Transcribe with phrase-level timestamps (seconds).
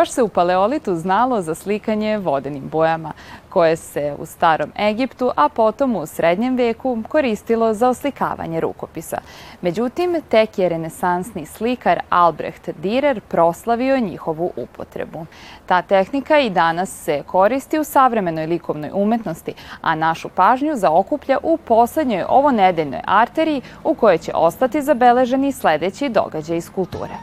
[0.00, 3.12] Još se u paleolitu znalo za slikanje vodenim bojama,
[3.48, 9.18] koje se u starom Egiptu, a potom u srednjem veku koristilo za oslikavanje rukopisa.
[9.60, 15.26] Međutim, tek je renesansni slikar Albrecht Dürer proslavio njihovu upotrebu.
[15.66, 21.56] Ta tehnika i danas se koristi u savremenoj likovnoj umetnosti, a našu pažnju zaokuplja u
[21.56, 27.14] poslednjoj ovonedeljnoj arteriji u kojoj će ostati zabeleženi sledeći događaj iz kulture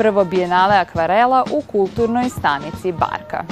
[0.00, 3.44] prvo bijenale akvarela u kulturnoj stanici Barka.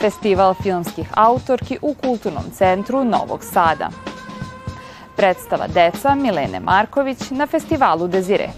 [0.00, 3.88] Festival filmskih autorki u Kulturnom centru Novog Sada.
[5.16, 8.48] Predstava Deca Milene Marković na festivalu Dezire.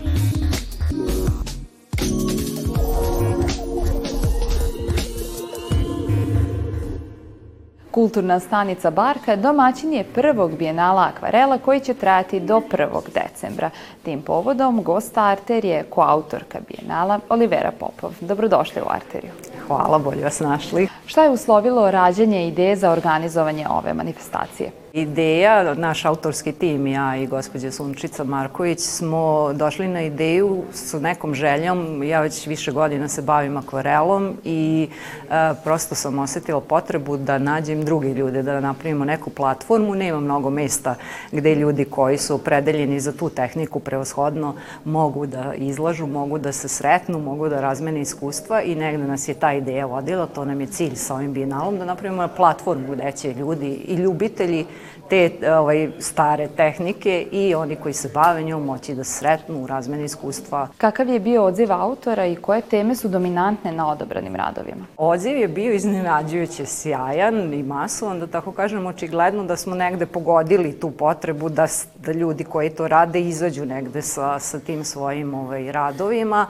[8.00, 13.00] Kulturna stanica Barka domaćin je prvog bijenala akvarela koji će trajati do 1.
[13.14, 13.70] decembra.
[14.02, 18.12] Tim povodom gost Arter je koautorka bijenala Olivera Popov.
[18.20, 19.32] Dobrodošli u Arteriju.
[19.66, 20.88] Hvala, bolje vas našli.
[21.06, 24.70] Šta je uslovilo rađenje ideje za organizovanje ove manifestacije?
[24.92, 31.34] Ideja, naš autorski tim, ja i gospođa Sunčica Marković, smo došli na ideju s nekom
[31.34, 32.02] željom.
[32.02, 34.88] Ja već više godina se bavim akvarelom i
[35.30, 39.94] e, prosto sam osetila potrebu da nađem drugi ljude, da napravimo neku platformu.
[39.94, 40.94] Nema mnogo mesta
[41.32, 44.54] gde ljudi koji su opredeljeni za tu tehniku prevashodno
[44.84, 49.34] mogu da izlažu, mogu da se sretnu, mogu da razmene iskustva i negde nas je
[49.34, 50.26] ta ideja vodila.
[50.26, 54.66] To nam je cilj sa ovim bijenalom, da napravimo platformu gde će ljudi i ljubitelji
[55.10, 60.04] te ovaj, stare tehnike i oni koji se bave njom moći da sretnu u razmeni
[60.04, 60.68] iskustva.
[60.78, 64.84] Kakav je bio odziv autora i koje teme su dominantne na odobranim radovima?
[64.96, 70.80] Odziv je bio iznenađujuće sjajan i masovan, da tako kažem, očigledno da smo negde pogodili
[70.80, 71.66] tu potrebu da,
[72.04, 76.46] da ljudi koji to rade izađu negde sa, sa tim svojim ovaj, radovima,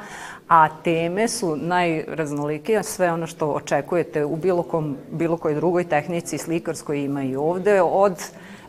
[0.50, 6.38] a teme su najraznolikije, sve ono što očekujete u bilo, kom, bilo kojoj drugoj tehnici
[6.38, 8.14] slikarskoj ima i ovde, od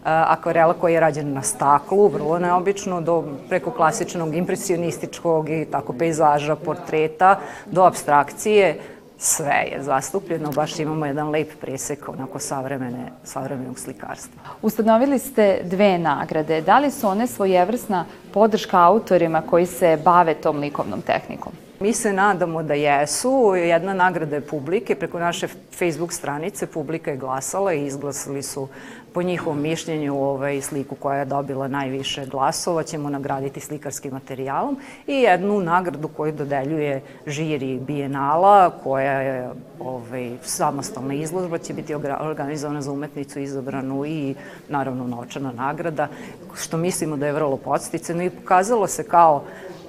[0.03, 6.55] akvarela koji je rađen na staklu, vrlo neobično, do preko klasičnog impresionističkog i tako pejzaža,
[6.55, 8.79] portreta, do abstrakcije,
[9.17, 14.41] sve je zastupljeno, baš imamo jedan lep presek onako savremene, savremenog slikarstva.
[14.61, 16.61] Ustanovili ste dve nagrade.
[16.61, 21.53] Da li su one svojevrsna podrška autorima koji se bave tom likovnom tehnikom?
[21.81, 23.53] Mi se nadamo da jesu.
[23.55, 24.95] Jedna nagrada je publike.
[24.95, 25.47] Preko naše
[25.79, 28.67] Facebook stranice publika je glasala i izglasali su
[29.13, 34.77] po njihovom mišljenju ovaj, sliku koja je dobila najviše glasova ćemo nagraditi slikarskim materijalom
[35.07, 39.49] i jednu nagradu koju dodeljuje žiri Bienala koja je
[39.79, 44.35] ovaj, samostalna izložba će biti organizovana za umetnicu izabranu i
[44.69, 46.07] naravno novčana nagrada
[46.55, 49.43] što mislimo da je vrlo podsticeno i pokazalo se kao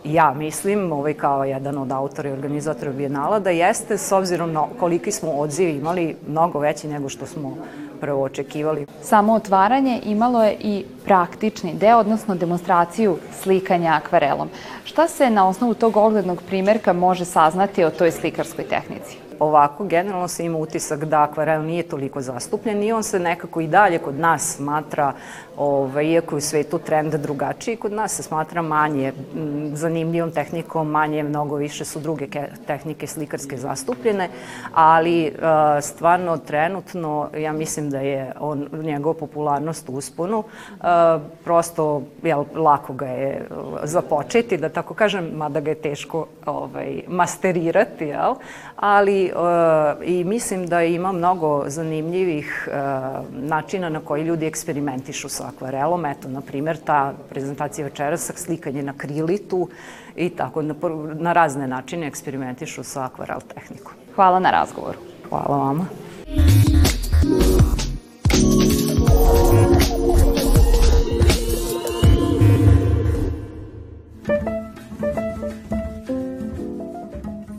[0.04, 4.64] ja mislim, ovaj kao jedan od autora i organizatora Bienala, da jeste, s obzirom na
[4.80, 7.56] koliki smo odzivi imali, mnogo veći nego što smo
[8.00, 8.86] prvo očekivali.
[9.02, 14.48] Samo otvaranje imalo je i praktični deo, odnosno demonstraciju slikanja akvarelom.
[14.84, 19.22] Šta se na osnovu tog oglednog primerka može saznati o toj slikarskoj tehnici?
[19.42, 23.66] ovako generalno se ima utisak da akvarel nije toliko zastupljen i on se nekako i
[23.66, 25.12] dalje kod nas smatra,
[25.56, 29.12] ovaj, iako je u svetu trend drugačiji, kod nas se smatra manje
[29.72, 32.26] zanimljivom tehnikom, manje, mnogo više su druge
[32.66, 34.28] tehnike slikarske zastupljene,
[34.74, 35.42] ali uh,
[35.80, 40.84] stvarno trenutno ja mislim da je on, njegova popularnost u usponu, uh,
[41.44, 43.48] prosto jel, lako ga je
[43.82, 48.34] započeti, da tako kažem, mada ga je teško ovaj, masterirati, jel?
[48.76, 49.32] ali
[50.04, 52.76] i mislim da ima mnogo zanimljivih e,
[53.32, 56.06] načina na koji ljudi eksperimentišu sa akvarelom.
[56.06, 59.68] Eto, na primjer, ta prezentacija večeras, slikanje na krilitu
[60.16, 60.74] i tako na,
[61.14, 63.92] na razne načine eksperimentišu sa akvarel tehnikom.
[64.14, 64.98] Hvala na razgovoru.
[65.28, 66.01] Hvala vama.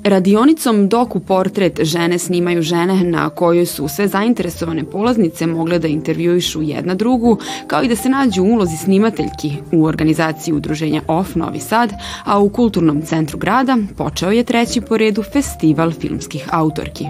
[0.03, 6.61] Radionicom Doku portret žene snimaju žene na kojoj su sve zainteresovane polaznice mogle da intervjuišu
[6.61, 11.59] jedna drugu, kao i da se nađu u ulozi snimateljki u organizaciji udruženja OFF Novi
[11.59, 11.93] Sad,
[12.25, 17.05] a u Kulturnom centru grada počeo je treći po redu festival filmskih autorki.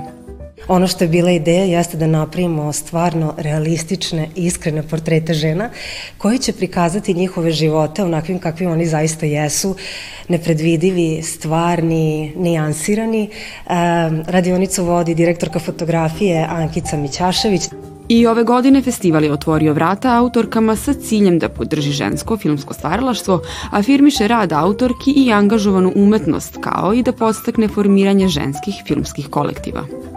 [0.68, 5.70] Ono što je bila ideja jeste da napravimo stvarno realistične, iskrene portrete žena
[6.18, 9.76] koji će prikazati njihove živote onakvim kakvim oni zaista jesu,
[10.28, 13.30] nepredvidivi, stvarni, nijansirani.
[14.28, 17.62] Radionicu vodi direktorka fotografije Ankica Mićašević.
[18.10, 23.42] I ove godine festival je otvorio vrata autorkama sa ciljem da podrži žensko filmsko stvaralaštvo,
[23.72, 30.13] afirmiše rad autorki i angažovanu umetnost, kao i da podstakne formiranje ženskih filmskih kolektiva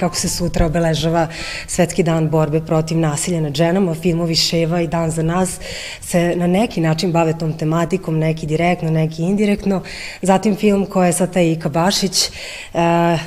[0.00, 1.28] kako se sutra obeležava
[1.66, 5.60] Svetski dan borbe protiv nasilja nad ženama, filmovi Ševa i Dan za nas
[6.00, 9.82] se na neki način bave tom tematikom, neki direktno, neki indirektno.
[10.22, 12.30] Zatim film koja je sad taj Ika Bašić, e,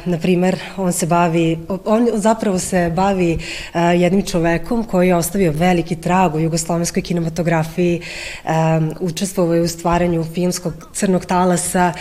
[0.06, 3.38] na primer, on se bavi, on zapravo se bavi
[3.74, 8.50] e, jednim čovekom koji je ostavio veliki trag u jugoslovenskoj kinematografiji, e,
[9.00, 11.94] učestvovao je u stvaranju filmskog crnog talasa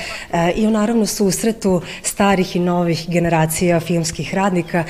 [0.56, 4.84] i u naravno susretu starih i novih generacija filmskih radnika publika.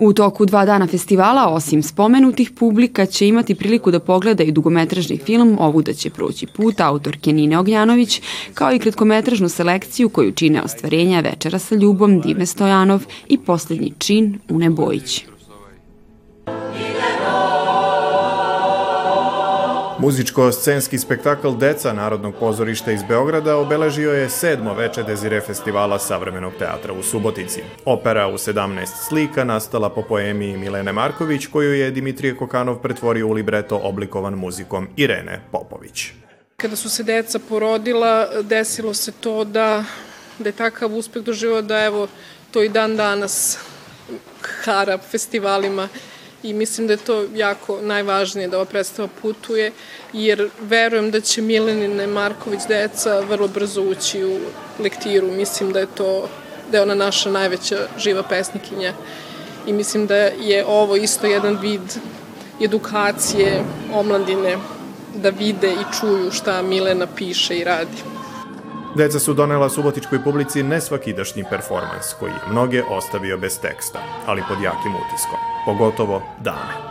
[0.00, 5.18] U toku dva dana festivala, osim spomenutih, publika će imati priliku da pogleda i dugometražni
[5.18, 8.22] film Ovu da će proći put autorke Nine Ognjanović,
[8.54, 14.38] kao i kratkometražnu selekciju koju čine ostvarenja Večera sa ljubom Dime Stojanov i Poslednji čin
[14.48, 15.24] Une Bojić.
[19.98, 26.92] Muzičko-scenski spektakl Deca Narodnog pozorišta iz Beograda obeležio je sedmo veče Dezire festivala savremenog teatra
[26.92, 27.62] u Subotici.
[27.84, 33.32] Opera u 17 slika nastala po poemiji Milene Marković, koju je Dimitrije Kokanov pretvorio u
[33.32, 36.12] libreto oblikovan muzikom Irene Popović.
[36.56, 39.84] Kada su se deca porodila, desilo se to da,
[40.38, 42.08] da je takav uspeh doživao da evo,
[42.50, 43.58] to i dan danas
[44.64, 45.88] hara festivalima
[46.42, 49.72] i mislim da je to jako najvažnije da ova predstava putuje,
[50.12, 54.38] jer verujem da će Milenine Marković deca vrlo brzo ući u
[54.78, 55.30] lektiru.
[55.30, 56.28] Mislim da je to
[56.70, 58.92] da je ona naša najveća živa pesnikinja
[59.66, 61.98] i mislim da je ovo isto jedan vid
[62.64, 63.64] edukacije
[63.94, 64.56] omladine
[65.14, 68.17] da vide i čuju šta Milena piše i radi.
[68.94, 74.62] Deca su donela subotičkoj publici nesvakidašnji performans koji je mnoge ostavio bez teksta, ali pod
[74.62, 76.88] jakim utiskom, pogotovo dame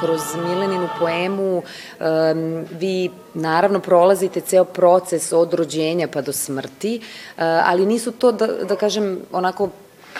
[0.00, 7.42] kroz Mileninu poemu um, vi naravno prolazite ceo proces od rođenja pa do smrti, uh,
[7.42, 9.68] ali nisu to, da, da kažem, onako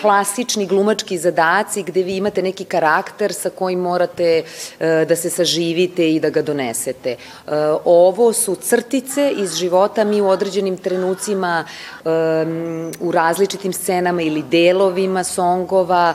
[0.01, 4.43] klasični glumački zadaci gde vi imate neki karakter sa kojim morate
[4.79, 7.09] e, da se saživite i da ga donesete.
[7.11, 7.17] E,
[7.85, 12.09] ovo su crtice iz života, mi u određenim trenucima e,
[12.99, 16.13] u različitim scenama ili delovima songova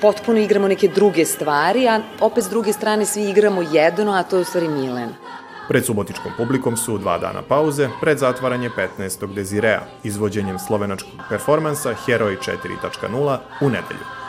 [0.00, 4.36] potpuno igramo neke druge stvari, a opet s druge strane svi igramo jedno, a to
[4.36, 5.39] je u stvari Milena.
[5.70, 9.34] Pred subotičkom publikom su dva dana pauze pred zatvaranje 15.
[9.34, 14.19] Dezirea, izvođenjem slovenačkog performansa Heroj 4.0 u nedelju.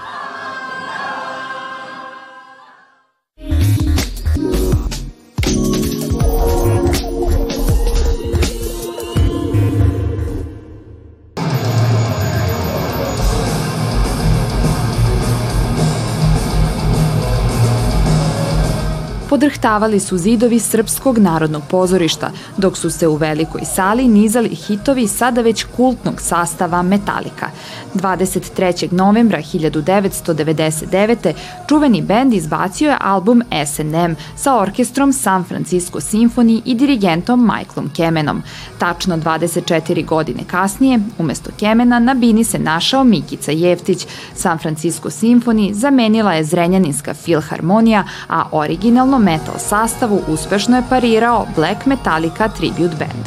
[19.61, 25.41] Podrhtavali su zidovi Srpskog narodnog pozorišta, dok su se u velikoj sali nizali hitovi sada
[25.41, 27.47] već kultnog sastava Metallica.
[27.93, 28.93] 23.
[28.93, 31.33] novembra 1999.
[31.69, 38.43] čuveni bend izbacio je album S&M sa orkestrom San Francisco Symphony i dirigentom Michaelom Kemenom.
[38.77, 44.07] Tačno 24 godine kasnije, umesto Kemena, na bini se našao Mikica Jeftić.
[44.35, 51.85] San Francisco Symphony zamenila je Zrenjaninska filharmonija, a originalno metal sastavu uspešno je parirao Black
[51.85, 53.25] Metallica Tribute Band.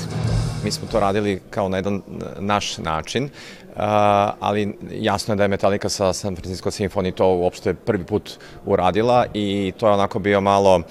[0.65, 2.03] Mi smo to radili kao na jedan
[2.39, 3.29] naš način,
[4.41, 8.31] ali jasno je da je Metallica sa San Francisco Symphony to uopšte prvi put
[8.67, 10.83] uradila i to je onako bio malo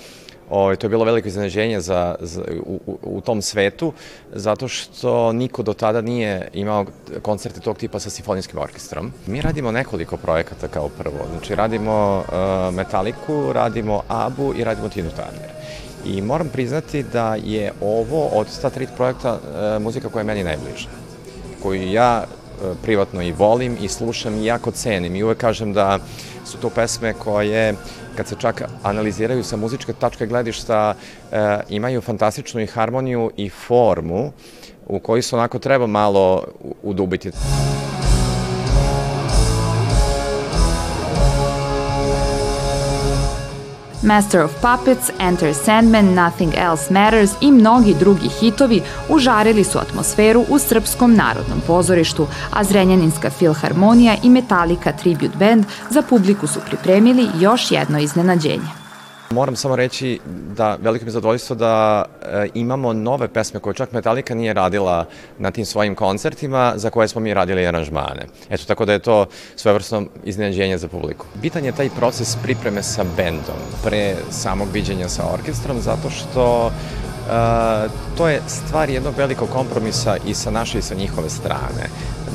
[0.50, 3.94] O, ovaj, to je bilo veliko iznenađenje za, za, u, u tom svetu,
[4.32, 6.86] zato što niko do tada nije imao
[7.22, 9.12] koncerte tog tipa sa simfonijskim orkestrom.
[9.28, 11.26] Mi radimo nekoliko projekata kao prvo.
[11.32, 15.50] Znači, radimo uh, Metaliku, radimo Abu i radimo Tinu Turner.
[16.06, 20.44] I moram priznati da je ovo od ta tri projekta uh, muzika koja je meni
[20.44, 20.90] najbliža.
[21.64, 25.16] Koju ja uh, privatno i volim i slušam i jako cenim.
[25.16, 26.00] I uvek kažem da
[26.46, 27.76] su to pesme koje
[28.18, 30.96] kad se čak analiziraju sa muzičke tačke gledišta,
[31.32, 34.32] e, imaju fantastičnu i harmoniju i formu
[34.88, 36.44] u koji se onako treba malo
[36.84, 37.32] udubiti.
[44.04, 50.46] Master of Puppets, Enter Sandman, Nothing Else Matters i mnogi drugi hitovi užarili su atmosferu
[50.50, 57.28] u Srpskom narodnom pozorištu, a Zrenjaninska filharmonija i Metallica Tribute Band za publiku su pripremili
[57.40, 58.83] još jedno iznenađenje.
[59.30, 60.20] Moram samo reći
[60.58, 65.06] da veliko mi je zadovoljstvo da e, imamo nove pesme koje čak Metallica nije radila
[65.40, 68.26] na tim svojim koncertima za koje smo mi radili aranžmane.
[68.50, 69.26] Eto, tako da je to
[69.56, 71.26] svojevrsno iznenađenje za publiku.
[71.42, 76.72] Bitan je taj proces pripreme sa bendom pre samog viđenja sa orkestrom zato što
[77.24, 77.30] Uh,
[78.18, 81.88] to je stvar jednog velikog kompromisa i sa naše i sa njihove strane.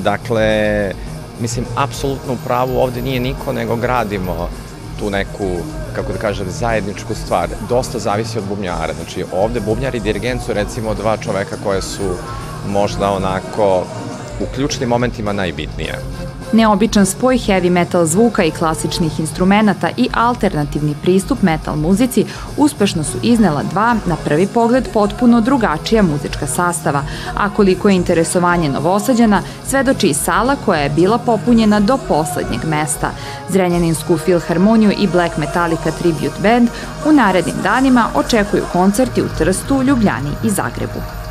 [0.02, 0.92] Dakle,
[1.40, 4.49] mislim, apsolutno u pravu ovde nije niko, nego gradimo
[4.99, 5.49] tu neku,
[5.95, 7.49] kako da kažem, zajedničku stvar.
[7.69, 8.95] Dosta zavisi od bubnjara.
[8.95, 12.17] Znači, ovde bubnjar i dirigent su recimo dva čoveka koje su
[12.69, 13.85] možda onako
[14.40, 15.99] u ključnim momentima najbitnije.
[16.52, 22.25] Neobičan spoj heavy metal zvuka i klasičnih instrumenta i alternativni pristup metal muzici
[22.57, 27.02] uspešno su iznela dva, na prvi pogled, potpuno drugačija muzička sastava,
[27.35, 33.11] a koliko je interesovanje novosađana, svedoči i sala koja je bila popunjena do poslednjeg mesta.
[33.49, 36.68] Zrenjaninsku filharmoniju i Black Metallica Tribute Band
[37.07, 41.27] u narednim danima očekuju koncerti u Trstu, Ljubljani i Zagrebu.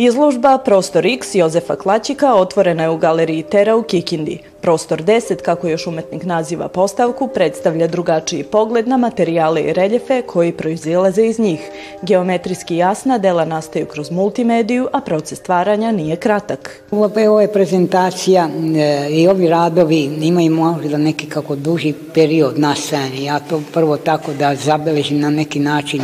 [0.00, 4.38] Izložba Prostor X Jozefa Klaćika otvorena je u galeriji Tera u Kikindi.
[4.60, 10.52] Prostor 10, kako još umetnik naziva postavku, predstavlja drugačiji pogled na materijale i reljefe koji
[10.52, 11.60] proizilaze iz njih.
[12.02, 16.82] Geometrijski jasna dela nastaju kroz multimediju, a proces stvaranja nije kratak.
[16.90, 23.20] Ovo je prezentacija e, i ovi radovi imaju možda neki kako duži period nastajanja.
[23.20, 26.02] Ja to prvo tako da zabeležim na neki način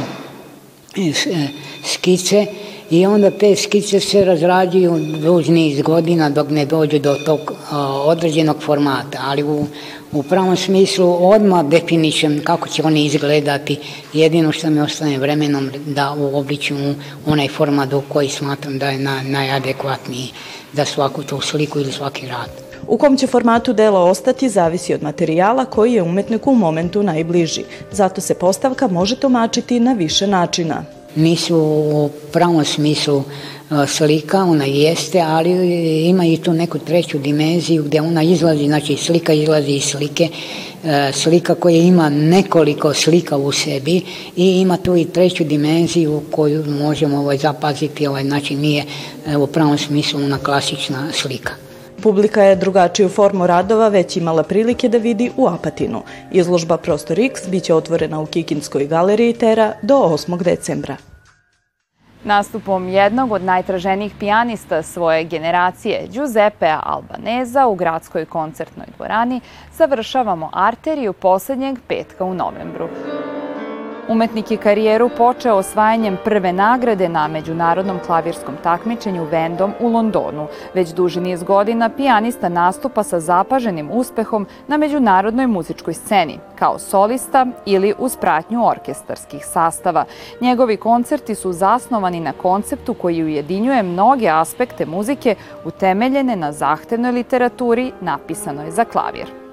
[0.97, 1.13] e,
[1.85, 2.47] skice
[2.95, 7.79] i onda te skice se razrađuju duž niz godina dok ne dođu do tog a,
[7.89, 9.67] određenog formata, ali u,
[10.13, 13.79] u pravom smislu odmah definišem kako će oni izgledati,
[14.13, 16.97] jedino što mi ostane vremenom da uobličim
[17.27, 20.29] onaj format u koji smatram da je na, najadekvatniji
[20.73, 22.51] za svaku tu sliku ili svaki rad.
[22.89, 27.65] U kom će formatu delo ostati zavisi od materijala koji je umetniku u momentu najbliži.
[27.93, 30.85] Zato se postavka može tumačiti na više načina
[31.17, 33.23] nisu u pravom smislu
[33.71, 35.51] e, slika, ona jeste, ali
[36.09, 40.29] ima i tu neku treću dimenziju gde ona izlazi, znači slika izlazi iz slike,
[40.85, 44.03] e, slika koja ima nekoliko slika u sebi
[44.37, 48.85] i ima tu i treću dimenziju koju možemo ovaj, zapaziti, ovaj, znači nije
[49.27, 51.53] e, u pravom smislu ona klasična slika.
[52.05, 56.03] Publika je drugačiju formu radova već imala prilike da vidi u Apatinu.
[56.31, 60.43] Izložba Prostor X biće otvorena u Kikinskoj galeriji Tera do 8.
[60.43, 60.97] decembra.
[62.25, 69.41] Nastupom jednog od najtraženijih pijanista svoje generacije, Giuseppe Albaneza, u gradskoj koncertnoj dvorani,
[69.77, 72.89] završavamo arteriju poslednjeg petka u novembru.
[74.09, 80.47] Umetnik je karijeru počeo osvajanjem prve nagrade na međunarodnom klavirskom takmičenju Vendom u Londonu.
[80.75, 87.47] Već duži niz godina pijanista nastupa sa zapaženim uspehom na međunarodnoj muzičkoj sceni, kao solista
[87.67, 90.05] ili uz pratnju orkestarskih sastava.
[90.41, 95.35] Njegovi koncerti su zasnovani na konceptu koji ujedinjuje mnoge aspekte muzike
[95.65, 99.44] utemeljene na zahtevnoj literaturi napisanoj za klavir.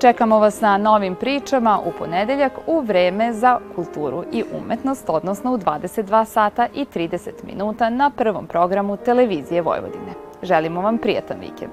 [0.00, 5.58] Čekamo vas na novim pričama u ponedeljak u vreme za kulturu i umetnost, odnosno u
[5.58, 10.12] 22 sata i 30 minuta na prvom programu Televizije Vojvodine.
[10.42, 11.72] Želimo vam prijatan vikend.